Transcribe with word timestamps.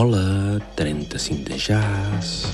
Hola, 0.00 0.60
35 0.76 1.42
de 1.42 1.58
jazz. 1.58 2.52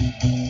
Música 0.00 0.49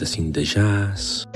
assim 0.00 0.30
de 0.30 0.44
jazz. 0.44 1.26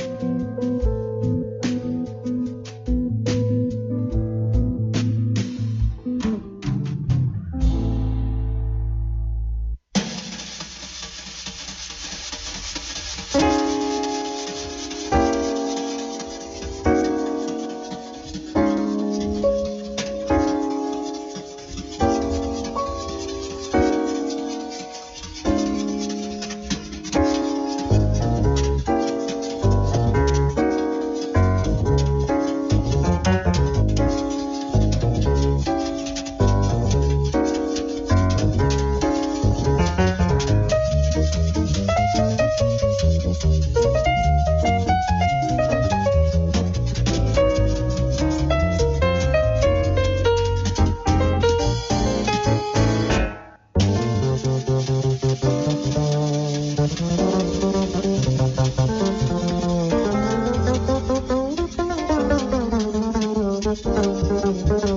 Música 64.17 64.96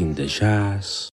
in 0.00 0.14
the 0.14 0.26
jazz, 0.26 1.08